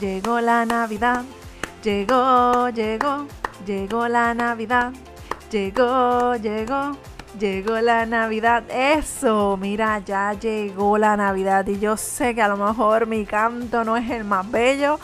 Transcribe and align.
Llegó 0.00 0.40
la 0.42 0.66
Navidad, 0.66 1.24
llegó, 1.82 2.68
llegó, 2.68 3.26
llegó 3.66 4.06
la 4.06 4.34
Navidad, 4.34 4.92
llegó, 5.50 6.36
llegó, 6.36 6.92
llegó 7.38 7.80
la 7.80 8.04
Navidad. 8.04 8.64
Eso, 8.68 9.56
mira, 9.56 9.98
ya 10.00 10.34
llegó 10.34 10.98
la 10.98 11.16
Navidad. 11.16 11.66
Y 11.66 11.78
yo 11.80 11.96
sé 11.96 12.34
que 12.34 12.42
a 12.42 12.48
lo 12.48 12.58
mejor 12.58 13.06
mi 13.06 13.24
canto 13.24 13.82
no 13.82 13.96
es 13.96 14.10
el 14.10 14.24
más 14.24 14.48
bello, 14.50 15.00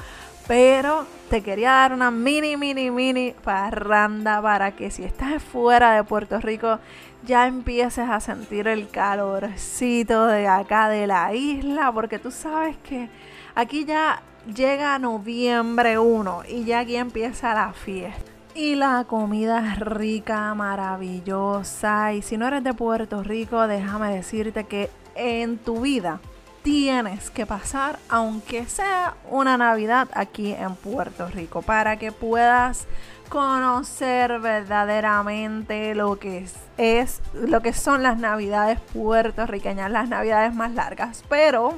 pero 0.46 1.06
te 1.30 1.42
quería 1.42 1.72
dar 1.72 1.94
una 1.94 2.10
mini, 2.10 2.58
mini, 2.58 2.90
mini 2.90 3.34
parranda 3.42 4.42
para 4.42 4.72
que 4.76 4.90
si 4.90 5.02
estás 5.02 5.42
fuera 5.42 5.92
de 5.92 6.04
Puerto 6.04 6.38
Rico 6.40 6.78
ya 7.24 7.46
empieces 7.46 8.06
a 8.08 8.20
sentir 8.20 8.68
el 8.68 8.90
calorcito 8.90 10.26
de 10.26 10.46
acá 10.46 10.90
de 10.90 11.06
la 11.06 11.34
isla, 11.34 11.90
porque 11.90 12.18
tú 12.18 12.30
sabes 12.30 12.76
que 12.86 13.08
aquí 13.54 13.86
ya 13.86 14.20
llega 14.52 14.98
noviembre 14.98 15.98
1 15.98 16.42
y 16.48 16.64
ya 16.64 16.80
aquí 16.80 16.96
empieza 16.96 17.54
la 17.54 17.72
fiesta. 17.72 18.30
Y 18.54 18.76
la 18.76 19.04
comida 19.08 19.72
es 19.72 19.80
rica, 19.80 20.54
maravillosa. 20.54 22.12
Y 22.12 22.22
si 22.22 22.36
no 22.36 22.46
eres 22.46 22.62
de 22.62 22.72
Puerto 22.72 23.22
Rico, 23.22 23.66
déjame 23.66 24.14
decirte 24.14 24.64
que 24.64 24.90
en 25.16 25.58
tu 25.58 25.80
vida 25.80 26.20
tienes 26.62 27.30
que 27.30 27.46
pasar, 27.46 27.98
aunque 28.08 28.66
sea 28.66 29.14
una 29.28 29.58
Navidad 29.58 30.08
aquí 30.14 30.52
en 30.52 30.76
Puerto 30.76 31.28
Rico, 31.28 31.62
para 31.62 31.98
que 31.98 32.12
puedas 32.12 32.86
conocer 33.28 34.38
verdaderamente 34.38 35.94
lo 35.94 36.18
que 36.18 36.38
es, 36.38 36.54
es 36.78 37.20
lo 37.34 37.60
que 37.60 37.72
son 37.72 38.02
las 38.02 38.18
Navidades 38.18 38.80
puertorriqueñas, 38.92 39.90
las 39.90 40.08
Navidades 40.08 40.54
más 40.54 40.72
largas. 40.72 41.24
Pero 41.28 41.74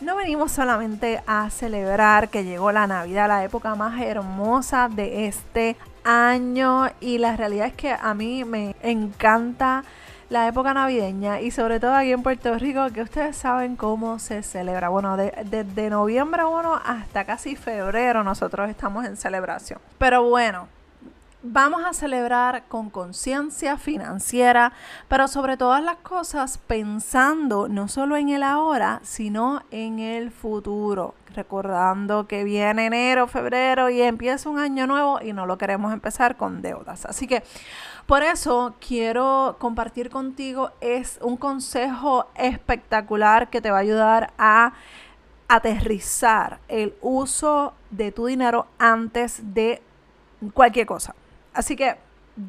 no 0.00 0.16
venimos 0.16 0.52
solamente 0.52 1.22
a 1.26 1.48
celebrar 1.50 2.28
que 2.28 2.44
llegó 2.44 2.72
la 2.72 2.86
Navidad, 2.86 3.28
la 3.28 3.44
época 3.44 3.74
más 3.74 4.00
hermosa 4.00 4.88
de 4.88 5.26
este 5.26 5.76
año 6.04 6.88
y 7.00 7.18
la 7.18 7.36
realidad 7.36 7.68
es 7.68 7.74
que 7.74 7.92
a 7.92 8.14
mí 8.14 8.44
me 8.44 8.76
encanta 8.82 9.84
la 10.28 10.48
época 10.48 10.74
navideña 10.74 11.40
y 11.40 11.50
sobre 11.50 11.80
todo 11.80 11.94
aquí 11.94 12.12
en 12.12 12.22
Puerto 12.22 12.58
Rico 12.58 12.90
que 12.92 13.02
ustedes 13.02 13.36
saben 13.36 13.76
cómo 13.76 14.18
se 14.18 14.42
celebra. 14.42 14.88
Bueno, 14.88 15.16
desde 15.16 15.90
noviembre 15.90 16.44
1 16.44 16.80
hasta 16.84 17.24
casi 17.24 17.56
febrero 17.56 18.22
nosotros 18.24 18.68
estamos 18.68 19.06
en 19.06 19.16
celebración. 19.16 19.78
Pero 19.98 20.24
bueno, 20.28 20.68
Vamos 21.48 21.84
a 21.84 21.92
celebrar 21.92 22.64
con 22.66 22.90
conciencia 22.90 23.78
financiera, 23.78 24.72
pero 25.06 25.28
sobre 25.28 25.56
todas 25.56 25.80
las 25.80 25.98
cosas 25.98 26.58
pensando 26.58 27.68
no 27.68 27.86
solo 27.86 28.16
en 28.16 28.30
el 28.30 28.42
ahora, 28.42 28.98
sino 29.04 29.62
en 29.70 30.00
el 30.00 30.32
futuro. 30.32 31.14
Recordando 31.36 32.26
que 32.26 32.42
viene 32.42 32.86
enero, 32.86 33.28
febrero 33.28 33.90
y 33.90 34.02
empieza 34.02 34.50
un 34.50 34.58
año 34.58 34.88
nuevo 34.88 35.20
y 35.22 35.32
no 35.32 35.46
lo 35.46 35.56
queremos 35.56 35.92
empezar 35.92 36.36
con 36.36 36.62
deudas. 36.62 37.06
Así 37.06 37.28
que 37.28 37.44
por 38.06 38.24
eso 38.24 38.74
quiero 38.80 39.54
compartir 39.60 40.10
contigo 40.10 40.72
es 40.80 41.16
un 41.22 41.36
consejo 41.36 42.26
espectacular 42.34 43.50
que 43.50 43.60
te 43.60 43.70
va 43.70 43.76
a 43.76 43.82
ayudar 43.82 44.32
a 44.36 44.72
aterrizar 45.46 46.58
el 46.66 46.96
uso 47.02 47.72
de 47.92 48.10
tu 48.10 48.26
dinero 48.26 48.66
antes 48.80 49.54
de 49.54 49.80
cualquier 50.52 50.86
cosa. 50.86 51.14
Así 51.56 51.74
que 51.74 51.96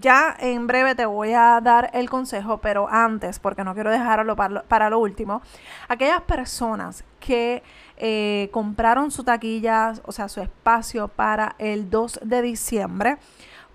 ya 0.01 0.35
en 0.37 0.67
breve 0.67 0.93
te 0.93 1.05
voy 1.05 1.31
a 1.31 1.61
dar 1.61 1.89
el 1.93 2.09
consejo, 2.09 2.57
pero 2.57 2.89
antes, 2.89 3.39
porque 3.39 3.63
no 3.63 3.73
quiero 3.73 3.89
dejarlo 3.89 4.35
para 4.35 4.89
lo, 4.89 4.99
último, 4.99 5.41
aquellas 5.87 6.21
personas 6.23 7.05
que 7.21 7.63
eh, 7.95 8.49
compraron 8.51 9.09
su 9.09 9.23
taquilla, 9.23 9.93
o 10.03 10.11
sea, 10.11 10.27
su 10.27 10.41
espacio 10.41 11.07
para 11.07 11.55
el 11.57 11.89
2 11.89 12.19
de 12.23 12.41
diciembre, 12.41 13.17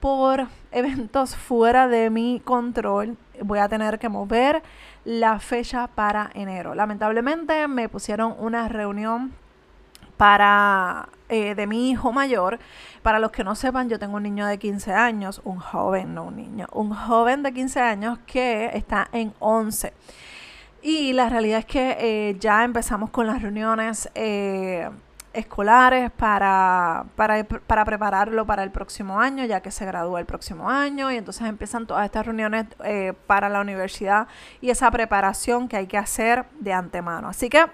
por 0.00 0.48
eventos 0.70 1.34
fuera 1.48 1.88
de 1.88 2.10
mi 2.10 2.42
control, 2.44 3.16
voy 3.42 3.60
a 3.60 3.68
tener 3.68 3.98
que 3.98 4.10
mover 4.10 4.62
la 5.06 5.38
fecha 5.40 5.86
para 5.86 6.30
enero. 6.34 6.74
Lamentablemente 6.74 7.66
me 7.68 7.88
pusieron 7.88 8.36
una 8.38 8.68
reunión 8.68 9.32
para 10.16 11.08
eh, 11.28 11.54
de 11.54 11.66
mi 11.66 11.90
hijo 11.90 12.12
mayor. 12.12 12.58
Para 13.02 13.18
los 13.18 13.30
que 13.30 13.42
no 13.42 13.54
sepan, 13.54 13.88
yo 13.88 13.98
tengo 13.98 14.16
un 14.16 14.22
niño 14.22 14.46
de 14.46 14.58
15 14.58 14.92
años, 14.92 15.40
un 15.44 15.58
joven, 15.58 16.14
no 16.14 16.24
un 16.24 16.36
niño, 16.36 16.66
un 16.72 16.94
joven 16.94 17.42
de 17.42 17.54
15 17.54 17.80
años 17.80 18.18
que 18.26 18.70
está 18.74 19.08
en 19.12 19.32
11. 19.38 19.94
Y 20.82 21.14
la 21.14 21.30
realidad 21.30 21.60
es 21.60 21.64
que 21.64 21.96
eh, 21.98 22.36
ya 22.38 22.64
empezamos 22.64 23.08
con 23.08 23.26
las 23.26 23.40
reuniones 23.40 24.10
eh, 24.14 24.90
escolares 25.32 26.10
para, 26.10 27.06
para, 27.16 27.44
para, 27.44 27.84
prepararlo 27.86 28.44
para 28.44 28.62
el 28.62 28.70
próximo 28.70 29.18
año, 29.18 29.46
ya 29.46 29.62
que 29.62 29.70
se 29.70 29.86
gradúa 29.86 30.20
el 30.20 30.26
próximo 30.26 30.68
año. 30.68 31.10
Y 31.10 31.16
entonces 31.16 31.46
empiezan 31.48 31.86
todas 31.86 32.04
estas 32.04 32.26
reuniones 32.26 32.66
para 33.26 33.48
la 33.48 33.62
universidad 33.62 34.26
y 34.60 34.68
esa 34.68 34.90
preparación 34.90 35.66
que 35.66 35.78
hay 35.78 35.86
que 35.86 35.96
hacer 35.96 36.44
de 36.60 36.74
antemano. 36.74 37.28
Así 37.28 37.48
que 37.48 37.64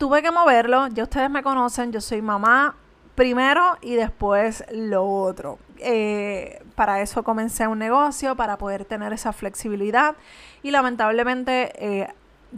tuve 0.00 0.22
que 0.22 0.30
moverlo. 0.30 0.88
Ya 0.88 1.02
ustedes 1.02 1.28
me 1.30 1.42
conocen, 1.42 1.92
yo 1.92 2.00
soy 2.00 2.22
mamá 2.22 2.74
primero 3.14 3.76
y 3.82 3.96
después 3.96 4.64
lo 4.72 5.04
otro. 5.04 5.58
Eh, 5.76 6.62
para 6.74 7.02
eso 7.02 7.22
comencé 7.22 7.66
un 7.66 7.78
negocio, 7.78 8.34
para 8.34 8.56
poder 8.56 8.86
tener 8.86 9.12
esa 9.12 9.34
flexibilidad 9.34 10.16
y 10.62 10.70
lamentablemente 10.70 11.72
eh, 11.76 12.08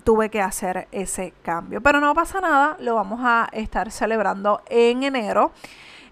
tuve 0.04 0.30
que 0.30 0.40
hacer 0.40 0.86
ese 0.92 1.34
cambio. 1.42 1.80
Pero 1.80 1.98
no 1.98 2.14
pasa 2.14 2.40
nada, 2.40 2.76
lo 2.78 2.94
vamos 2.94 3.18
a 3.24 3.48
estar 3.50 3.90
celebrando 3.90 4.62
en 4.68 5.02
enero. 5.02 5.50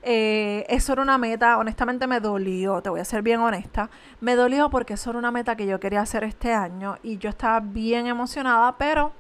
Eh, 0.03 0.67
eso 0.69 0.95
era 0.95 1.03
una 1.03 1.17
meta, 1.17 1.59
honestamente 1.59 2.09
me 2.09 2.19
dolió, 2.19 2.83
te 2.83 2.91
voy 2.91 3.01
a 3.01 3.05
ser 3.05 3.23
bien 3.23 3.39
honesta, 3.39 3.89
me 4.21 4.35
dolió 4.35 4.69
porque 4.69 4.95
eso 4.95 5.11
era 5.11 5.19
una 5.19 5.31
meta 5.31 5.55
que 5.57 5.67
yo 5.67 5.79
quería 5.79 6.01
hacer 6.01 6.25
este 6.25 6.55
año 6.55 6.97
y 7.03 7.19
yo 7.19 7.29
estaba 7.29 7.61
bien 7.61 8.07
emocionada, 8.09 8.79
pero 8.79 9.13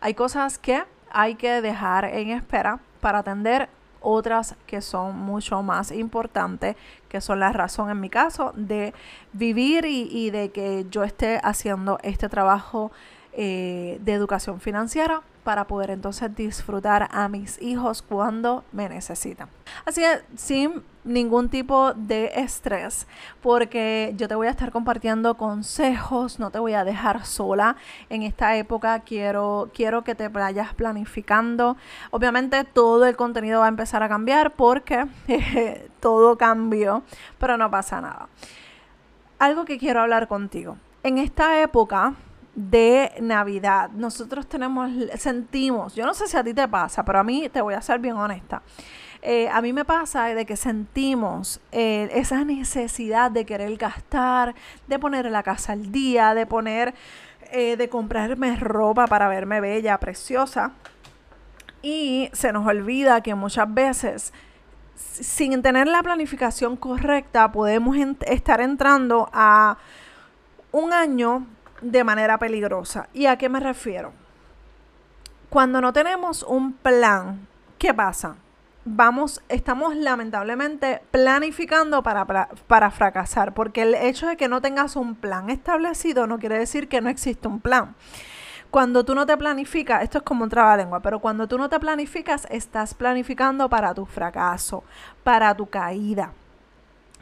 hay 0.00 0.12
cosas 0.14 0.58
que 0.58 0.84
hay 1.10 1.34
que 1.34 1.60
dejar 1.60 2.04
en 2.06 2.30
espera 2.30 2.80
para 3.00 3.18
atender 3.18 3.68
otras 4.00 4.54
que 4.66 4.82
son 4.82 5.18
mucho 5.18 5.62
más 5.62 5.90
importantes, 5.90 6.76
que 7.08 7.20
son 7.20 7.40
la 7.40 7.52
razón 7.52 7.90
en 7.90 8.00
mi 8.00 8.08
caso 8.08 8.52
de 8.54 8.94
vivir 9.32 9.84
y, 9.84 10.30
de 10.30 10.50
que 10.50 10.86
yo 10.90 11.02
esté 11.02 11.40
haciendo 11.42 11.98
este 12.02 12.28
trabajo 12.28 12.92
eh, 13.32 13.98
de 14.02 14.12
educación 14.12 14.60
financiera 14.60 15.22
para 15.42 15.66
poder 15.66 15.90
entonces 15.90 16.34
disfrutar 16.34 17.08
a 17.10 17.28
mis 17.28 17.60
hijos 17.60 18.02
cuando 18.02 18.64
me 18.72 18.88
necesitan. 18.88 19.48
Así 19.84 20.00
que 20.00 20.20
sin 20.36 20.82
ningún 21.06 21.48
tipo 21.48 21.94
de 21.94 22.32
estrés, 22.34 23.06
porque 23.40 24.12
yo 24.16 24.28
te 24.28 24.34
voy 24.34 24.48
a 24.48 24.50
estar 24.50 24.72
compartiendo 24.72 25.36
consejos, 25.36 26.38
no 26.38 26.50
te 26.50 26.58
voy 26.58 26.74
a 26.74 26.84
dejar 26.84 27.24
sola 27.24 27.76
en 28.10 28.22
esta 28.22 28.56
época, 28.56 29.00
quiero, 29.00 29.70
quiero 29.72 30.04
que 30.04 30.14
te 30.14 30.28
vayas 30.28 30.74
planificando. 30.74 31.76
Obviamente 32.10 32.64
todo 32.64 33.06
el 33.06 33.16
contenido 33.16 33.60
va 33.60 33.66
a 33.66 33.68
empezar 33.68 34.02
a 34.02 34.08
cambiar 34.08 34.52
porque 34.52 35.06
todo 36.00 36.36
cambió, 36.36 37.02
pero 37.38 37.56
no 37.56 37.70
pasa 37.70 38.00
nada. 38.00 38.28
Algo 39.38 39.64
que 39.64 39.78
quiero 39.78 40.00
hablar 40.00 40.28
contigo. 40.28 40.76
En 41.02 41.18
esta 41.18 41.60
época 41.60 42.14
de 42.56 43.12
Navidad. 43.20 43.90
Nosotros 43.90 44.48
tenemos, 44.48 44.90
sentimos, 45.18 45.94
yo 45.94 46.06
no 46.06 46.14
sé 46.14 46.26
si 46.26 46.36
a 46.36 46.42
ti 46.42 46.54
te 46.54 46.66
pasa, 46.66 47.04
pero 47.04 47.20
a 47.20 47.22
mí 47.22 47.48
te 47.50 47.60
voy 47.60 47.74
a 47.74 47.82
ser 47.82 48.00
bien 48.00 48.16
honesta. 48.16 48.62
Eh, 49.22 49.48
a 49.50 49.60
mí 49.60 49.72
me 49.72 49.84
pasa 49.84 50.24
de 50.26 50.46
que 50.46 50.56
sentimos 50.56 51.60
eh, 51.70 52.08
esa 52.12 52.44
necesidad 52.44 53.30
de 53.30 53.44
querer 53.44 53.76
gastar, 53.76 54.54
de 54.86 54.98
poner 54.98 55.30
la 55.30 55.42
casa 55.42 55.72
al 55.72 55.92
día, 55.92 56.32
de 56.32 56.46
poner, 56.46 56.94
eh, 57.52 57.76
de 57.76 57.88
comprarme 57.88 58.56
ropa 58.56 59.06
para 59.06 59.28
verme 59.28 59.60
bella, 59.60 59.98
preciosa. 59.98 60.72
Y 61.82 62.30
se 62.32 62.52
nos 62.52 62.66
olvida 62.66 63.20
que 63.20 63.34
muchas 63.34 63.72
veces, 63.72 64.32
sin 64.94 65.60
tener 65.60 65.88
la 65.88 66.02
planificación 66.02 66.76
correcta, 66.76 67.52
podemos 67.52 67.96
estar 68.26 68.62
entrando 68.62 69.28
a 69.32 69.76
un 70.72 70.92
año 70.92 71.46
de 71.80 72.04
manera 72.04 72.38
peligrosa. 72.38 73.08
¿Y 73.12 73.26
a 73.26 73.36
qué 73.36 73.48
me 73.48 73.60
refiero? 73.60 74.12
Cuando 75.48 75.80
no 75.80 75.92
tenemos 75.92 76.42
un 76.42 76.72
plan, 76.72 77.46
¿qué 77.78 77.94
pasa? 77.94 78.36
vamos, 78.86 79.42
estamos 79.48 79.96
lamentablemente 79.96 81.02
planificando 81.10 82.02
para, 82.02 82.24
para, 82.24 82.90
fracasar, 82.90 83.52
porque 83.52 83.82
el 83.82 83.94
hecho 83.94 84.28
de 84.28 84.36
que 84.36 84.48
no 84.48 84.62
tengas 84.62 84.96
un 84.96 85.16
plan 85.16 85.50
establecido 85.50 86.26
no 86.26 86.38
quiere 86.38 86.58
decir 86.58 86.88
que 86.88 87.00
no 87.00 87.10
existe 87.10 87.48
un 87.48 87.60
plan. 87.60 87.96
Cuando 88.70 89.04
tú 89.04 89.14
no 89.14 89.26
te 89.26 89.36
planificas, 89.36 90.02
esto 90.02 90.18
es 90.18 90.24
como 90.24 90.44
un 90.44 90.50
trabalengua, 90.50 91.00
pero 91.00 91.18
cuando 91.18 91.48
tú 91.48 91.58
no 91.58 91.68
te 91.68 91.80
planificas, 91.80 92.46
estás 92.50 92.94
planificando 92.94 93.68
para 93.68 93.92
tu 93.92 94.06
fracaso, 94.06 94.84
para 95.24 95.54
tu 95.54 95.66
caída. 95.66 96.32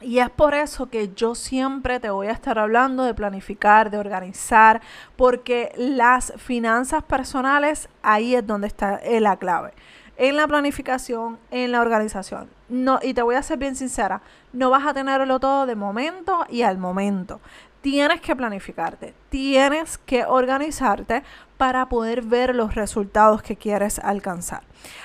Y 0.04 0.18
es 0.18 0.28
por 0.28 0.54
eso 0.54 0.90
que 0.90 1.14
yo 1.14 1.34
siempre 1.34 1.98
te 1.98 2.10
voy 2.10 2.26
a 2.26 2.32
estar 2.32 2.58
hablando 2.58 3.04
de 3.04 3.14
planificar, 3.14 3.90
de 3.90 3.98
organizar, 3.98 4.82
porque 5.16 5.72
las 5.76 6.34
finanzas 6.36 7.02
personales 7.02 7.88
ahí 8.02 8.34
es 8.34 8.46
donde 8.46 8.66
está 8.66 9.00
la 9.20 9.36
clave 9.36 9.72
en 10.16 10.36
la 10.36 10.46
planificación, 10.46 11.38
en 11.50 11.72
la 11.72 11.80
organización. 11.80 12.48
No, 12.68 12.98
y 13.02 13.14
te 13.14 13.22
voy 13.22 13.34
a 13.34 13.42
ser 13.42 13.58
bien 13.58 13.76
sincera, 13.76 14.22
no 14.52 14.70
vas 14.70 14.86
a 14.86 14.94
tenerlo 14.94 15.40
todo 15.40 15.66
de 15.66 15.74
momento 15.74 16.46
y 16.48 16.62
al 16.62 16.78
momento. 16.78 17.40
Tienes 17.84 18.22
que 18.22 18.34
planificarte, 18.34 19.12
tienes 19.28 19.98
que 19.98 20.24
organizarte 20.24 21.22
para 21.58 21.86
poder 21.90 22.22
ver 22.22 22.54
los 22.54 22.74
resultados 22.74 23.42
que 23.42 23.56
quieres 23.56 23.98
alcanzar. 23.98 24.62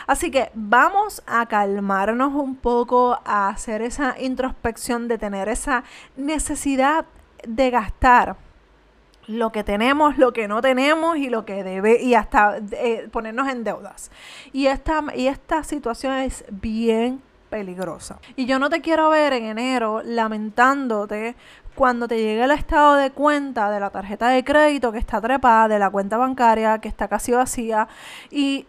Así 0.08 0.32
que 0.32 0.50
vamos 0.54 1.22
a 1.28 1.46
calmarnos 1.48 2.34
un 2.34 2.56
poco, 2.56 3.20
a 3.26 3.50
hacer 3.50 3.82
esa 3.82 4.16
introspección 4.18 5.10
de 5.10 5.18
tener 5.18 5.50
esa 5.50 5.84
necesidad 6.16 7.06
de 7.46 7.70
gastar 7.70 8.38
lo 9.28 9.52
que 9.52 9.66
tenemos, 9.66 10.18
lo 10.18 10.32
que 10.32 10.48
no 10.48 10.62
tenemos 10.62 11.18
y 11.18 11.30
lo 11.30 11.44
que 11.44 11.66
debe 11.66 12.02
y 12.02 12.14
hasta 12.14 12.60
eh, 12.72 13.10
ponernos 13.12 13.50
en 13.50 13.66
deudas. 13.66 14.10
Y 14.54 14.68
esta, 14.68 15.04
y 15.14 15.28
esta 15.28 15.66
situación 15.66 16.14
es 16.14 16.46
bien 16.50 17.22
peligrosa. 17.50 18.20
Y 18.36 18.46
yo 18.46 18.60
no 18.60 18.70
te 18.70 18.82
quiero 18.82 19.10
ver 19.10 19.34
en 19.34 19.46
enero 19.46 20.02
lamentándote 20.04 21.36
cuando 21.80 22.10
te 22.10 22.18
llegue 22.18 22.44
el 22.44 22.52
estado 22.52 22.96
de 22.96 23.10
cuenta 23.12 23.72
de 23.72 23.80
la 23.80 23.90
tarjeta 23.90 24.28
de 24.28 24.44
crédito 24.44 24.92
que 24.92 24.98
está 24.98 25.22
trepada, 25.22 25.70
de 25.70 25.80
la 25.80 25.90
cuenta 25.90 26.18
bancaria 26.18 26.78
que 26.80 26.90
está 26.90 27.08
casi 27.08 27.32
vacía 27.32 27.88
y 28.30 28.68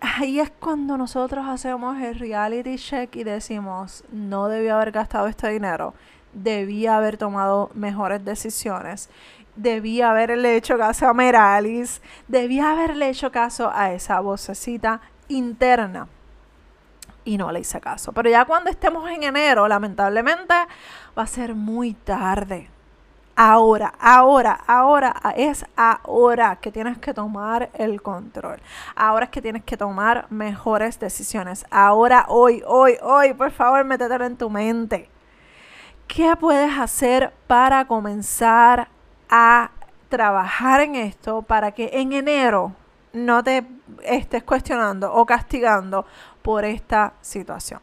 ahí 0.00 0.38
es 0.38 0.52
cuando 0.60 0.96
nosotros 0.96 1.44
hacemos 1.48 2.00
el 2.00 2.16
reality 2.20 2.76
check 2.76 3.16
y 3.16 3.24
decimos, 3.24 4.04
no 4.12 4.46
debía 4.46 4.76
haber 4.76 4.92
gastado 4.92 5.26
este 5.26 5.48
dinero, 5.48 5.94
debía 6.34 6.96
haber 6.98 7.16
tomado 7.16 7.72
mejores 7.74 8.24
decisiones. 8.24 9.10
Debía 9.56 10.12
haberle 10.12 10.54
hecho 10.54 10.78
caso 10.78 11.08
a 11.08 11.14
Meralis, 11.14 12.00
debía 12.28 12.70
haberle 12.70 13.08
hecho 13.08 13.32
caso 13.32 13.72
a 13.74 13.92
esa 13.92 14.20
vocecita 14.20 15.00
interna. 15.26 16.06
Y 17.24 17.38
no 17.38 17.52
le 17.52 17.60
hice 17.60 17.80
caso. 17.80 18.12
Pero 18.12 18.28
ya 18.30 18.44
cuando 18.44 18.70
estemos 18.70 19.08
en 19.10 19.22
enero, 19.22 19.68
lamentablemente, 19.68 20.54
va 21.16 21.22
a 21.22 21.26
ser 21.26 21.54
muy 21.54 21.94
tarde. 21.94 22.68
Ahora, 23.34 23.94
ahora, 23.98 24.60
ahora, 24.66 25.14
es 25.36 25.64
ahora 25.74 26.56
que 26.56 26.70
tienes 26.70 26.98
que 26.98 27.14
tomar 27.14 27.70
el 27.74 28.02
control. 28.02 28.60
Ahora 28.94 29.24
es 29.24 29.30
que 29.30 29.40
tienes 29.40 29.64
que 29.64 29.76
tomar 29.76 30.26
mejores 30.30 31.00
decisiones. 31.00 31.64
Ahora, 31.70 32.26
hoy, 32.28 32.62
hoy, 32.66 32.98
hoy, 33.00 33.32
por 33.32 33.50
favor, 33.50 33.84
métetelo 33.84 34.26
en 34.26 34.36
tu 34.36 34.50
mente. 34.50 35.08
¿Qué 36.08 36.36
puedes 36.36 36.78
hacer 36.78 37.32
para 37.46 37.86
comenzar 37.86 38.88
a 39.30 39.70
trabajar 40.10 40.82
en 40.82 40.94
esto 40.94 41.40
para 41.40 41.72
que 41.72 41.88
en 41.94 42.12
enero 42.12 42.72
no 43.12 43.42
te 43.42 43.66
estés 44.02 44.42
cuestionando 44.42 45.12
o 45.12 45.26
castigando 45.26 46.06
por 46.42 46.64
esta 46.64 47.14
situación. 47.20 47.80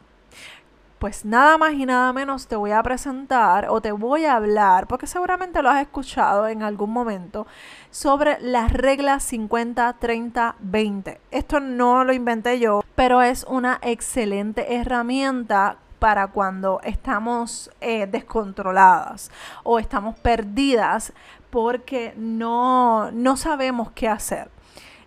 Pues 0.98 1.24
nada 1.24 1.56
más 1.56 1.72
y 1.72 1.86
nada 1.86 2.12
menos 2.12 2.46
te 2.46 2.56
voy 2.56 2.72
a 2.72 2.82
presentar 2.82 3.68
o 3.70 3.80
te 3.80 3.90
voy 3.90 4.26
a 4.26 4.36
hablar, 4.36 4.86
porque 4.86 5.06
seguramente 5.06 5.62
lo 5.62 5.70
has 5.70 5.80
escuchado 5.80 6.46
en 6.46 6.62
algún 6.62 6.92
momento, 6.92 7.46
sobre 7.90 8.38
las 8.40 8.70
reglas 8.70 9.22
50, 9.22 9.94
30, 9.94 10.56
20. 10.60 11.20
Esto 11.30 11.58
no 11.58 12.04
lo 12.04 12.12
inventé 12.12 12.58
yo, 12.58 12.82
pero 12.96 13.22
es 13.22 13.44
una 13.44 13.78
excelente 13.80 14.74
herramienta 14.74 15.78
para 16.00 16.26
cuando 16.28 16.80
estamos 16.82 17.70
eh, 17.80 18.06
descontroladas 18.06 19.30
o 19.62 19.78
estamos 19.78 20.18
perdidas 20.18 21.14
porque 21.50 22.14
no, 22.16 23.10
sabemos 23.36 23.90
qué 23.92 24.08
hacer 24.08 24.50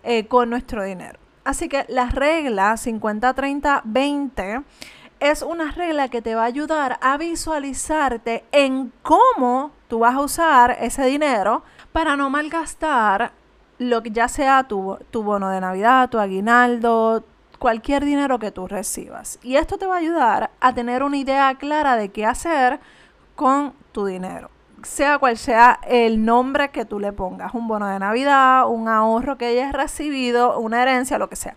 eh, 0.03 0.27
con 0.27 0.49
nuestro 0.49 0.83
dinero. 0.83 1.19
Así 1.43 1.67
que 1.67 1.85
la 1.89 2.09
regla 2.09 2.77
50, 2.77 3.33
30, 3.33 3.81
20 3.85 4.61
es 5.19 5.41
una 5.41 5.71
regla 5.71 6.09
que 6.09 6.21
te 6.21 6.35
va 6.35 6.43
a 6.43 6.45
ayudar 6.45 6.99
a 7.01 7.17
visualizarte 7.17 8.43
en 8.51 8.91
cómo 9.01 9.71
tú 9.87 9.99
vas 9.99 10.15
a 10.15 10.21
usar 10.21 10.77
ese 10.79 11.05
dinero 11.05 11.63
para 11.91 12.15
no 12.15 12.29
malgastar 12.29 13.31
lo 13.77 14.03
que 14.03 14.11
ya 14.11 14.27
sea 14.27 14.63
tu, 14.63 14.97
tu 15.11 15.23
bono 15.23 15.49
de 15.49 15.61
Navidad, 15.61 16.09
tu 16.09 16.19
aguinaldo, 16.19 17.23
cualquier 17.59 18.03
dinero 18.05 18.39
que 18.39 18.51
tú 18.51 18.67
recibas. 18.67 19.39
Y 19.43 19.55
esto 19.55 19.77
te 19.77 19.85
va 19.85 19.95
a 19.95 19.99
ayudar 19.99 20.51
a 20.59 20.73
tener 20.73 21.03
una 21.03 21.17
idea 21.17 21.55
clara 21.55 21.95
de 21.95 22.09
qué 22.09 22.25
hacer 22.25 22.79
con 23.35 23.73
tu 23.91 24.05
dinero 24.05 24.52
sea 24.83 25.17
cual 25.17 25.37
sea 25.37 25.79
el 25.87 26.23
nombre 26.23 26.69
que 26.69 26.85
tú 26.85 26.99
le 26.99 27.11
pongas, 27.13 27.53
un 27.53 27.67
bono 27.67 27.87
de 27.87 27.99
Navidad, 27.99 28.67
un 28.69 28.87
ahorro 28.87 29.37
que 29.37 29.47
hayas 29.47 29.73
recibido, 29.73 30.59
una 30.59 30.81
herencia, 30.81 31.17
lo 31.17 31.29
que 31.29 31.35
sea. 31.35 31.55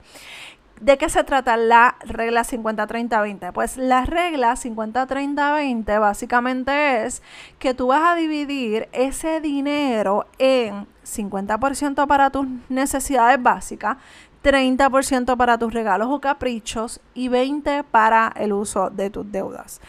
¿De 0.80 0.98
qué 0.98 1.08
se 1.08 1.24
trata 1.24 1.56
la 1.56 1.96
regla 2.00 2.42
50-30-20? 2.42 3.52
Pues 3.52 3.78
la 3.78 4.04
regla 4.04 4.52
50-30-20 4.52 5.98
básicamente 5.98 7.06
es 7.06 7.22
que 7.58 7.72
tú 7.72 7.86
vas 7.86 8.02
a 8.12 8.14
dividir 8.14 8.88
ese 8.92 9.40
dinero 9.40 10.26
en 10.38 10.86
50% 11.02 12.06
para 12.06 12.28
tus 12.28 12.46
necesidades 12.68 13.42
básicas, 13.42 13.96
30% 14.44 15.36
para 15.36 15.56
tus 15.56 15.72
regalos 15.72 16.08
o 16.10 16.20
caprichos 16.20 17.00
y 17.14 17.30
20% 17.30 17.84
para 17.90 18.32
el 18.36 18.52
uso 18.52 18.90
de 18.90 19.08
tus 19.08 19.32
deudas. 19.32 19.80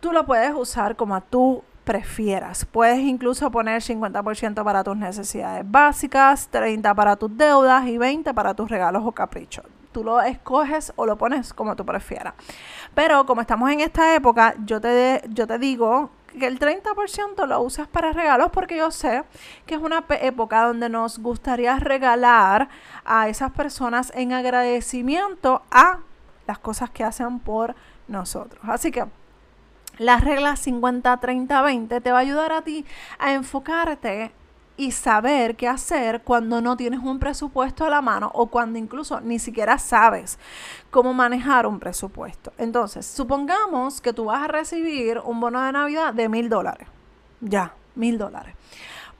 Tú 0.00 0.12
lo 0.12 0.26
puedes 0.26 0.54
usar 0.54 0.94
como 0.94 1.14
a 1.14 1.22
tu 1.22 1.62
prefieras. 1.84 2.64
Puedes 2.64 3.00
incluso 3.00 3.50
poner 3.50 3.82
50% 3.82 4.64
para 4.64 4.84
tus 4.84 4.96
necesidades 4.96 5.68
básicas, 5.68 6.50
30% 6.50 6.94
para 6.94 7.16
tus 7.16 7.36
deudas 7.36 7.86
y 7.86 7.98
20% 7.98 8.34
para 8.34 8.54
tus 8.54 8.70
regalos 8.70 9.02
o 9.04 9.12
caprichos. 9.12 9.64
Tú 9.92 10.04
lo 10.04 10.20
escoges 10.22 10.92
o 10.96 11.04
lo 11.04 11.16
pones 11.16 11.52
como 11.52 11.76
tú 11.76 11.84
prefieras. 11.84 12.34
Pero 12.94 13.26
como 13.26 13.40
estamos 13.40 13.70
en 13.70 13.80
esta 13.80 14.14
época, 14.14 14.54
yo 14.64 14.80
te, 14.80 15.22
yo 15.28 15.46
te 15.46 15.58
digo 15.58 16.10
que 16.38 16.46
el 16.46 16.58
30% 16.58 17.46
lo 17.46 17.60
usas 17.60 17.88
para 17.88 18.12
regalos 18.12 18.50
porque 18.52 18.76
yo 18.76 18.90
sé 18.90 19.24
que 19.66 19.74
es 19.74 19.80
una 19.82 20.04
época 20.08 20.64
donde 20.64 20.88
nos 20.88 21.18
gustaría 21.18 21.78
regalar 21.78 22.68
a 23.04 23.28
esas 23.28 23.50
personas 23.52 24.12
en 24.14 24.32
agradecimiento 24.32 25.62
a 25.70 25.98
las 26.46 26.58
cosas 26.58 26.90
que 26.90 27.04
hacen 27.04 27.38
por 27.38 27.74
nosotros. 28.08 28.62
Así 28.66 28.90
que 28.90 29.04
la 29.98 30.18
regla 30.18 30.54
50-30-20 30.54 32.02
te 32.02 32.12
va 32.12 32.18
a 32.18 32.20
ayudar 32.20 32.52
a 32.52 32.62
ti 32.62 32.84
a 33.18 33.32
enfocarte 33.32 34.32
y 34.76 34.92
saber 34.92 35.56
qué 35.56 35.68
hacer 35.68 36.22
cuando 36.22 36.60
no 36.60 36.76
tienes 36.76 37.00
un 37.00 37.18
presupuesto 37.18 37.84
a 37.84 37.90
la 37.90 38.00
mano 38.00 38.30
o 38.34 38.46
cuando 38.46 38.78
incluso 38.78 39.20
ni 39.20 39.38
siquiera 39.38 39.78
sabes 39.78 40.38
cómo 40.90 41.12
manejar 41.12 41.66
un 41.66 41.78
presupuesto. 41.78 42.52
Entonces, 42.58 43.06
supongamos 43.06 44.00
que 44.00 44.12
tú 44.12 44.26
vas 44.26 44.42
a 44.42 44.48
recibir 44.48 45.20
un 45.24 45.40
bono 45.40 45.62
de 45.62 45.72
Navidad 45.72 46.14
de 46.14 46.28
mil 46.28 46.48
dólares. 46.48 46.88
Ya, 47.40 47.74
mil 47.94 48.18
dólares. 48.18 48.54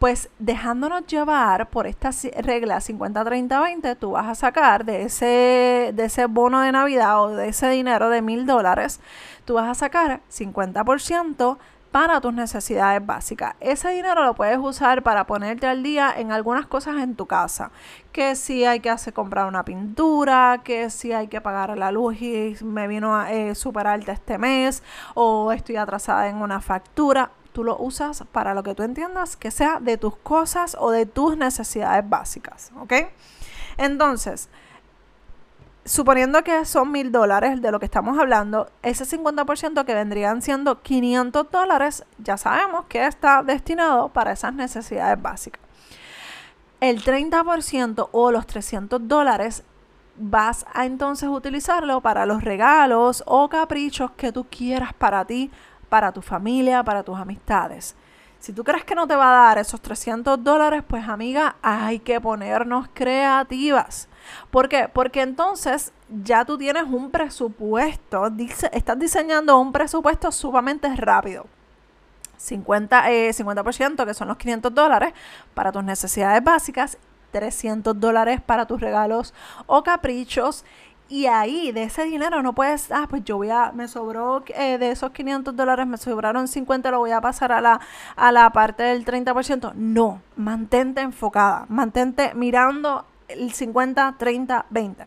Pues 0.03 0.31
dejándonos 0.41 1.07
llevar 1.07 1.69
por 1.69 1.87
esta 1.87 2.11
regla 2.39 2.79
50-30-20, 2.79 3.97
tú 3.97 4.11
vas 4.11 4.27
a 4.27 4.35
sacar 4.35 4.85
de 4.85 5.03
ese, 5.03 5.93
de 5.95 6.05
ese 6.07 6.27
bono 6.27 6.61
de 6.61 6.73
Navidad 6.73 7.23
o 7.23 7.29
de 7.29 7.51
ese 7.51 7.69
dinero 7.69 8.11
de 8.11 8.21
mil 8.21 8.45
dólares, 8.45 8.99
tú 9.45 9.55
vas 9.55 9.71
a 9.71 9.75
sacar 9.75 10.21
50% 10.29 11.57
para 11.93 12.21
tus 12.21 12.35
necesidades 12.35 13.07
básicas. 13.07 13.55
Ese 13.61 13.91
dinero 13.91 14.25
lo 14.25 14.35
puedes 14.35 14.59
usar 14.59 15.05
para 15.05 15.25
ponerte 15.25 15.69
al 15.69 15.85
día 15.85 16.13
en 16.17 16.33
algunas 16.33 16.67
cosas 16.67 16.97
en 16.97 17.15
tu 17.15 17.27
casa. 17.27 17.71
Que 18.11 18.35
si 18.35 18.65
hay 18.65 18.81
que 18.81 18.91
hacer 18.91 19.13
comprar 19.13 19.47
una 19.47 19.65
pintura, 19.65 20.63
que 20.65 20.91
si 20.91 21.13
hay 21.13 21.29
que 21.29 21.41
pagar 21.41 21.79
la 21.79 21.93
luz 21.93 22.21
y 22.21 22.57
me 22.65 22.89
vino 22.89 23.15
a 23.15 23.31
eh, 23.31 23.55
super 23.55 23.87
alta 23.87 24.11
este 24.11 24.37
mes, 24.37 24.83
o 25.15 25.53
estoy 25.53 25.77
atrasada 25.77 26.29
en 26.29 26.39
una 26.43 26.61
factura 26.61 27.31
tú 27.53 27.65
lo 27.65 27.77
usas 27.79 28.25
para 28.33 28.55
lo 28.55 28.63
que 28.63 28.75
tú 28.75 28.83
entiendas 28.83 29.37
que 29.37 29.51
sea 29.51 29.79
de 29.81 29.97
tus 29.97 30.17
cosas 30.17 30.77
o 30.79 30.91
de 30.91 31.07
tus 31.07 31.37
necesidades 31.37 32.09
básicas, 32.09 32.73
¿ok? 32.81 32.93
Entonces, 33.77 34.49
suponiendo 35.85 36.43
que 36.45 36.65
son 36.65 36.93
mil 36.93 37.11
dólares 37.13 37.61
de 37.61 37.71
lo 37.71 37.79
que 37.79 37.87
estamos 37.87 38.19
hablando, 38.19 38.71
ese 38.83 39.05
50% 39.05 39.85
que 39.85 39.95
vendrían 39.95 40.43
siendo 40.43 40.83
500 40.83 41.51
dólares, 41.51 42.05
ya 42.19 42.37
sabemos 42.37 42.87
que 42.89 43.07
está 43.07 43.43
destinado 43.43 44.09
para 44.11 44.33
esas 44.33 44.55
necesidades 44.55 45.21
básicas. 45.21 45.61
El 46.81 47.03
30% 47.03 48.09
o 48.13 48.31
los 48.31 48.47
300 48.47 49.07
dólares 49.07 49.63
vas 50.17 50.67
a 50.75 50.85
entonces 50.85 51.29
utilizarlo 51.29 52.01
para 52.01 52.27
los 52.27 52.43
regalos 52.45 53.23
o 53.27 53.49
caprichos 53.49 54.11
que 54.13 54.33
tú 54.33 54.47
quieras 54.51 54.93
para 54.93 55.25
ti, 55.25 55.51
para 55.93 56.11
tu 56.11 56.23
familia, 56.23 56.83
para 56.83 57.03
tus 57.03 57.19
amistades. 57.19 57.95
Si 58.39 58.55
tú 58.55 58.65
crees 58.65 58.83
que 58.83 58.95
no 58.95 59.07
te 59.07 59.15
va 59.15 59.29
a 59.29 59.49
dar 59.49 59.59
esos 59.59 59.79
300 59.83 60.43
dólares, 60.43 60.83
pues 60.89 61.07
amiga, 61.07 61.57
hay 61.61 61.99
que 61.99 62.19
ponernos 62.19 62.89
creativas. 62.95 64.09
¿Por 64.51 64.71
qué? 64.71 64.89
Porque 64.91 65.21
entonces 65.21 65.93
ya 66.09 66.47
tú 66.47 66.57
tienes 66.57 66.85
un 66.85 67.11
presupuesto, 67.11 68.31
dice, 68.31 68.71
estás 68.73 68.99
diseñando 68.99 69.59
un 69.59 69.71
presupuesto 69.71 70.33
sumamente 70.33 70.89
rápido. 70.97 71.45
50, 72.39 73.11
50%, 73.35 74.03
eh, 74.03 74.07
que 74.07 74.15
son 74.15 74.29
los 74.29 74.39
500 74.39 74.75
dólares 74.75 75.13
para 75.53 75.73
tus 75.73 75.85
necesidades 75.85 76.43
básicas, 76.43 76.97
300 77.33 78.01
dólares 78.01 78.41
para 78.41 78.65
tus 78.65 78.81
regalos 78.81 79.35
o 79.67 79.83
caprichos 79.83 80.65
y 81.13 81.27
ahí, 81.27 81.73
de 81.73 81.83
ese 81.83 82.05
dinero, 82.05 82.43
no 82.43 82.55
puedes, 82.55 82.91
ah, 82.91 83.07
pues 83.07 83.23
yo 83.23 83.37
voy 83.37 83.51
a, 83.51 83.71
me 83.73 83.87
sobró 83.87 84.43
eh, 84.47 84.79
de 84.79 84.93
esos 84.93 85.11
500 85.11 85.55
dólares, 85.55 85.87
me 85.87 85.99
sobraron 85.99 86.49
50, 86.49 86.91
lo 86.91 87.01
voy 87.01 87.11
a 87.11 87.21
pasar 87.21 87.53
a 87.53 87.61
la, 87.61 87.81
a 88.17 88.33
la 88.33 88.49
parte 88.51 88.83
del 88.85 89.05
30%. 89.05 89.75
No, 89.75 90.23
mantente 90.37 91.03
enfocada, 91.03 91.67
mantente 91.69 92.33
mirando 92.35 93.05
el 93.29 93.53
50, 93.53 94.15
30, 94.19 94.65
20. 94.71 95.07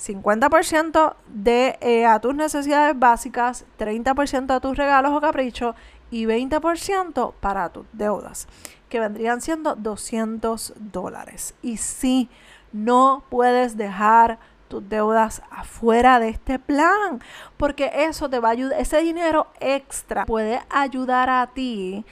50% 0.00 1.14
de 1.28 1.78
eh, 1.82 2.04
a 2.04 2.18
tus 2.18 2.34
necesidades 2.34 2.98
básicas, 2.98 3.64
30% 3.78 4.50
a 4.50 4.58
tus 4.58 4.76
regalos 4.76 5.12
o 5.12 5.20
caprichos 5.20 5.76
y 6.10 6.24
20% 6.24 7.32
para 7.38 7.68
tus 7.68 7.86
deudas, 7.92 8.48
que 8.88 8.98
vendrían 8.98 9.40
siendo 9.40 9.76
200 9.76 10.74
dólares. 10.78 11.54
Y 11.62 11.76
si 11.76 12.28
no 12.72 13.22
puedes 13.30 13.76
dejar 13.76 14.40
tus 14.68 14.88
deudas 14.88 15.42
afuera 15.50 16.20
de 16.20 16.28
este 16.28 16.58
plan, 16.58 17.20
porque 17.56 17.90
eso 17.94 18.28
te 18.30 18.38
va 18.38 18.48
a 18.48 18.52
ayudar, 18.52 18.80
ese 18.80 19.00
dinero 19.00 19.48
extra 19.60 20.26
puede 20.26 20.60
ayudar 20.70 21.30
a 21.30 21.46
ti 21.48 22.04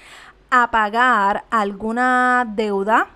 a 0.51 0.71
pagar 0.71 1.45
alguna 1.51 2.47
deuda 2.49 3.09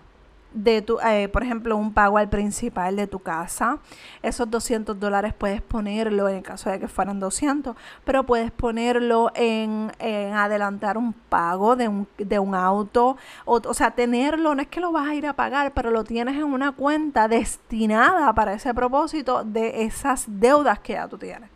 de 0.52 0.82
tu, 0.82 0.98
eh, 1.00 1.28
por 1.28 1.42
ejemplo, 1.42 1.76
un 1.76 1.92
pago 1.92 2.18
al 2.18 2.28
principal 2.28 2.96
de 2.96 3.06
tu 3.06 3.20
casa. 3.20 3.78
Esos 4.22 4.50
200 4.50 4.98
dólares 4.98 5.34
puedes 5.34 5.62
ponerlo, 5.62 6.28
en 6.28 6.36
el 6.36 6.42
caso 6.42 6.70
de 6.70 6.78
que 6.78 6.88
fueran 6.88 7.20
200, 7.20 7.76
pero 8.04 8.24
puedes 8.24 8.50
ponerlo 8.50 9.30
en, 9.34 9.92
adelantar 10.34 10.98
un 10.98 11.12
pago 11.12 11.76
de 11.76 11.88
un, 11.88 12.08
de 12.18 12.38
un 12.38 12.54
auto. 12.54 13.16
O, 13.44 13.60
o, 13.64 13.74
sea, 13.74 13.92
tenerlo, 13.92 14.54
no 14.54 14.62
es 14.62 14.68
que 14.68 14.80
lo 14.80 14.92
vas 14.92 15.08
a 15.08 15.14
ir 15.14 15.26
a 15.26 15.34
pagar, 15.34 15.72
pero 15.72 15.90
lo 15.90 16.04
tienes 16.04 16.36
en 16.36 16.44
una 16.44 16.72
cuenta 16.72 17.28
destinada 17.28 18.32
para 18.34 18.54
ese 18.54 18.74
propósito 18.74 19.44
de 19.44 19.84
esas 19.84 20.24
deudas 20.28 20.78
que 20.80 20.94
ya 20.94 21.08
tú 21.08 21.18
tienes. 21.18 21.50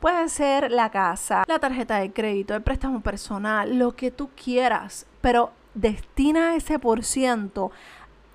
Puede 0.00 0.28
ser 0.28 0.72
la 0.72 0.90
casa, 0.90 1.44
la 1.46 1.60
tarjeta 1.60 1.98
de 1.98 2.12
crédito, 2.12 2.56
el 2.56 2.62
préstamo 2.62 3.00
personal, 3.02 3.78
lo 3.78 3.94
que 3.94 4.10
tú 4.10 4.30
quieras, 4.34 5.06
pero 5.20 5.52
destina 5.74 6.56
ese 6.56 6.78
por 6.80 7.04
ciento 7.04 7.70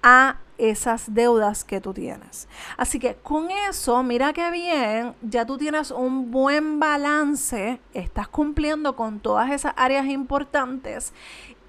a 0.09 0.37
esas 0.57 1.13
deudas 1.13 1.65
que 1.65 1.81
tú 1.81 1.93
tienes. 1.93 2.47
Así 2.77 2.97
que 2.97 3.15
con 3.15 3.51
eso, 3.51 4.01
mira 4.03 4.31
qué 4.31 4.49
bien, 4.51 5.13
ya 5.21 5.45
tú 5.45 5.57
tienes 5.57 5.91
un 5.91 6.31
buen 6.31 6.79
balance, 6.79 7.81
estás 7.93 8.29
cumpliendo 8.29 8.95
con 8.95 9.19
todas 9.19 9.51
esas 9.51 9.73
áreas 9.75 10.05
importantes 10.05 11.11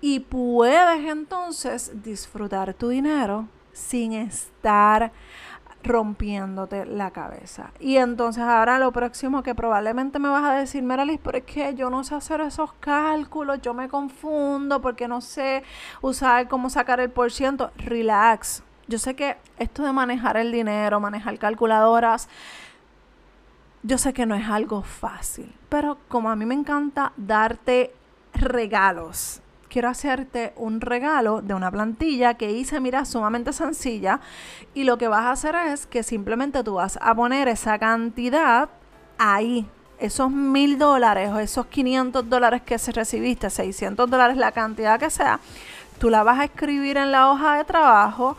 y 0.00 0.20
puedes 0.20 1.04
entonces 1.04 1.90
disfrutar 2.04 2.74
tu 2.74 2.90
dinero 2.90 3.48
sin 3.72 4.12
estar 4.12 5.10
rompiéndote 5.82 6.84
la 6.86 7.10
cabeza. 7.10 7.70
Y 7.80 7.96
entonces 7.96 8.42
ahora 8.42 8.78
lo 8.78 8.92
próximo 8.92 9.42
que 9.42 9.54
probablemente 9.54 10.18
me 10.18 10.28
vas 10.28 10.44
a 10.44 10.52
decir, 10.52 10.82
Meralis, 10.82 11.20
pero 11.22 11.38
es 11.38 11.44
que 11.44 11.74
yo 11.74 11.90
no 11.90 12.04
sé 12.04 12.14
hacer 12.14 12.40
esos 12.40 12.72
cálculos, 12.74 13.60
yo 13.62 13.74
me 13.74 13.88
confundo 13.88 14.80
porque 14.80 15.08
no 15.08 15.20
sé 15.20 15.62
usar 16.02 16.48
cómo 16.48 16.70
sacar 16.70 17.00
el 17.00 17.10
por 17.10 17.32
ciento. 17.32 17.70
Relax. 17.78 18.62
Yo 18.86 18.98
sé 18.98 19.14
que 19.14 19.36
esto 19.58 19.82
de 19.82 19.92
manejar 19.92 20.36
el 20.36 20.50
dinero, 20.50 20.98
manejar 20.98 21.38
calculadoras, 21.38 22.28
yo 23.82 23.98
sé 23.98 24.12
que 24.12 24.26
no 24.26 24.34
es 24.34 24.48
algo 24.48 24.82
fácil, 24.82 25.54
pero 25.68 25.98
como 26.08 26.30
a 26.30 26.36
mí 26.36 26.44
me 26.46 26.54
encanta 26.54 27.12
darte 27.16 27.94
regalos, 28.34 29.40
quiero 29.68 29.88
hacerte 29.88 30.52
un 30.56 30.80
regalo 30.80 31.42
de 31.42 31.54
una 31.54 31.70
plantilla 31.70 32.34
que 32.34 32.50
hice, 32.50 32.80
mira, 32.80 33.04
sumamente 33.04 33.52
sencilla. 33.52 34.20
Y 34.74 34.84
lo 34.84 34.98
que 34.98 35.08
vas 35.08 35.24
a 35.24 35.32
hacer 35.32 35.54
es 35.54 35.86
que 35.86 36.02
simplemente 36.02 36.64
tú 36.64 36.74
vas 36.74 36.98
a 37.00 37.14
poner 37.14 37.48
esa 37.48 37.78
cantidad 37.78 38.68
ahí. 39.18 39.66
Esos 39.98 40.30
mil 40.30 40.78
dólares 40.78 41.30
o 41.30 41.38
esos 41.38 41.66
500 41.66 42.28
dólares 42.28 42.62
que 42.62 42.76
recibiste, 42.92 43.50
600 43.50 44.08
dólares, 44.08 44.36
la 44.36 44.52
cantidad 44.52 44.98
que 44.98 45.10
sea, 45.10 45.40
tú 45.98 46.08
la 46.08 46.22
vas 46.22 46.38
a 46.38 46.44
escribir 46.44 46.96
en 46.96 47.10
la 47.10 47.30
hoja 47.30 47.56
de 47.56 47.64
trabajo 47.64 48.36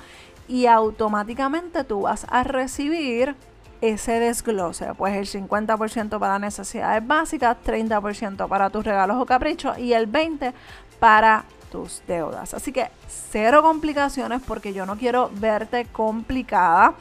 y 0.48 0.68
automáticamente 0.68 1.84
tú 1.84 2.02
vas 2.02 2.26
a 2.30 2.44
recibir 2.44 3.36
ese 3.82 4.20
desglose, 4.20 4.94
pues 4.96 5.16
el 5.16 5.48
50% 5.48 6.20
para 6.20 6.40
necesidades 6.40 7.06
básicas, 7.06 7.58
30% 7.66 8.48
para 8.48 8.70
tus 8.70 8.84
regalos 8.84 9.18
o 9.18 9.26
caprichos 9.26 9.78
y 9.78 9.94
el 9.94 10.12
20% 10.12 10.54
para 11.00 11.46
tus 11.72 12.02
deudas. 12.08 12.54
Así 12.54 12.72
que 12.72 12.90
cero 13.08 13.62
complicaciones 13.62 14.42
porque 14.46 14.74
yo 14.74 14.86
no 14.86 14.98
quiero 14.98 15.32
verte 15.36 15.86
complicada. 15.86 16.96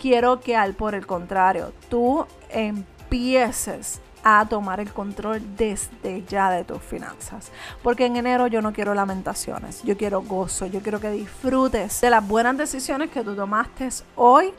Quiero 0.00 0.40
que 0.40 0.56
al 0.56 0.74
por 0.74 0.94
el 0.94 1.06
contrario, 1.06 1.72
tú 1.88 2.26
empieces 2.50 4.00
a 4.28 4.44
tomar 4.48 4.80
el 4.80 4.92
control 4.92 5.40
desde 5.56 6.24
ya 6.24 6.50
de 6.50 6.64
tus 6.64 6.82
finanzas. 6.82 7.52
Porque 7.82 8.06
en 8.06 8.16
enero 8.16 8.48
yo 8.48 8.60
no 8.60 8.72
quiero 8.72 8.92
lamentaciones, 8.92 9.84
yo 9.84 9.96
quiero 9.96 10.22
gozo, 10.22 10.66
yo 10.66 10.80
quiero 10.80 10.98
que 10.98 11.10
disfrutes 11.10 12.00
de 12.00 12.10
las 12.10 12.26
buenas 12.26 12.56
decisiones 12.56 13.10
que 13.10 13.22
tú 13.22 13.36
tomaste 13.36 13.88
hoy 14.16 14.52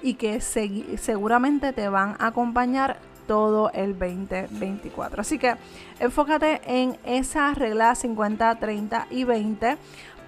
y 0.00 0.14
que 0.14 0.40
seguramente 0.40 1.72
te 1.72 1.88
van 1.88 2.14
a 2.20 2.28
acompañar 2.28 2.98
todo 3.26 3.70
el 3.72 3.98
2024. 3.98 5.20
Así 5.20 5.38
que 5.38 5.56
enfócate 6.00 6.60
en 6.66 6.98
esa 7.04 7.54
regla 7.54 7.94
50, 7.94 8.54
30 8.56 9.06
y 9.10 9.24
20 9.24 9.76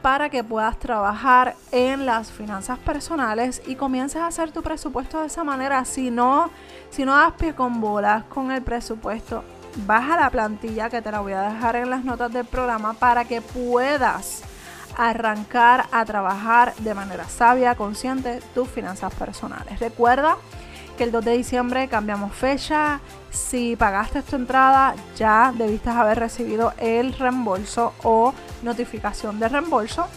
para 0.02 0.28
que 0.28 0.44
puedas 0.44 0.78
trabajar 0.78 1.56
en 1.72 2.06
las 2.06 2.30
finanzas 2.30 2.78
personales 2.78 3.62
y 3.66 3.74
comiences 3.74 4.20
a 4.22 4.28
hacer 4.28 4.52
tu 4.52 4.62
presupuesto 4.62 5.20
de 5.20 5.26
esa 5.26 5.42
manera. 5.42 5.84
Si 5.84 6.10
no, 6.10 6.50
si 6.90 7.04
no 7.04 7.16
das 7.16 7.32
pie 7.32 7.54
con 7.54 7.80
bolas 7.80 8.24
con 8.24 8.52
el 8.52 8.62
presupuesto, 8.62 9.42
baja 9.84 10.16
la 10.16 10.30
plantilla 10.30 10.90
que 10.90 11.02
te 11.02 11.10
la 11.10 11.20
voy 11.20 11.32
a 11.32 11.42
dejar 11.42 11.76
en 11.76 11.90
las 11.90 12.04
notas 12.04 12.32
del 12.32 12.46
programa 12.46 12.94
para 12.94 13.24
que 13.24 13.40
puedas 13.40 14.42
arrancar 14.96 15.86
a 15.92 16.04
trabajar 16.04 16.74
de 16.76 16.94
manera 16.94 17.28
sabia, 17.28 17.74
consciente 17.74 18.40
tus 18.54 18.68
finanzas 18.68 19.14
personales. 19.14 19.78
Recuerda 19.78 20.36
que 20.96 21.04
el 21.04 21.12
2 21.12 21.24
de 21.24 21.36
diciembre 21.36 21.86
cambiamos 21.88 22.34
fecha. 22.34 23.00
Si 23.30 23.76
pagaste 23.76 24.22
tu 24.22 24.34
entrada, 24.36 24.94
ya 25.16 25.52
debiste 25.56 25.90
haber 25.90 26.18
recibido 26.18 26.72
el 26.78 27.12
reembolso 27.12 27.92
o 28.02 28.34
notificación 28.62 29.38
de 29.38 29.48
reembolso. 29.48 30.08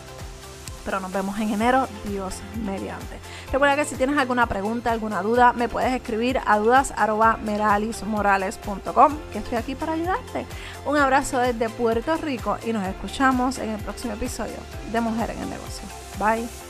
Pero 0.86 1.02
nos 1.02 1.12
vemos 1.12 1.38
en 1.40 1.54
enero, 1.54 1.88
Dios 2.06 2.36
mediante. 2.66 3.20
Recuerda 3.52 3.76
que 3.76 3.86
si 3.86 3.96
tienes 3.96 4.18
alguna 4.18 4.48
pregunta, 4.48 4.92
alguna 4.92 5.22
duda, 5.22 5.54
me 5.54 5.70
puedes 5.70 5.94
escribir 5.94 6.40
a 6.46 6.58
dudas.meralismorales.com, 6.58 9.18
que 9.32 9.38
estoy 9.40 9.58
aquí 9.58 9.76
para 9.76 9.94
ayudarte. 9.94 10.46
Un 10.86 10.98
abrazo 10.98 11.40
desde 11.40 11.70
Puerto 11.70 12.18
Rico 12.18 12.58
y 12.66 12.74
nos 12.74 12.86
escuchamos 12.88 13.60
en 13.60 13.70
el 13.72 13.82
próximo 13.82 14.14
episodio 14.14 14.58
de 14.92 15.02
Mujer 15.02 15.32
en 15.32 15.40
el 15.40 15.50
Negocio. 15.50 15.88
Bye. 16.18 16.69